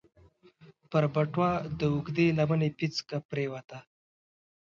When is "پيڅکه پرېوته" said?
2.77-3.79